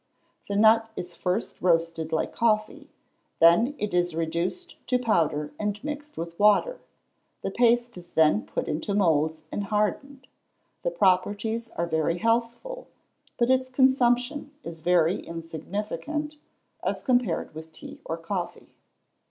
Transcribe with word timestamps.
The 0.49 0.55
nut 0.55 0.89
is 0.95 1.15
first 1.15 1.57
roasted 1.61 2.11
like 2.11 2.33
coffee, 2.33 2.89
then 3.37 3.75
it 3.77 3.93
is 3.93 4.15
reduced 4.15 4.75
to 4.87 4.97
powder 4.97 5.53
and 5.59 5.77
mixed 5.83 6.17
with 6.17 6.39
water, 6.39 6.79
the 7.43 7.51
paste 7.51 7.95
is 7.99 8.09
then 8.09 8.43
put 8.47 8.67
into 8.67 8.95
moulds 8.95 9.43
and 9.51 9.65
hardened. 9.65 10.25
The 10.81 10.89
properties 10.89 11.69
are 11.75 11.85
very 11.85 12.17
healthful, 12.17 12.87
but 13.37 13.51
its 13.51 13.69
consumption 13.69 14.49
is 14.63 14.81
very 14.81 15.17
insignificant, 15.19 16.37
as 16.83 17.03
compared 17.03 17.53
with 17.53 17.71
tea 17.71 18.01
or 18.03 18.17
coffee. 18.17 18.73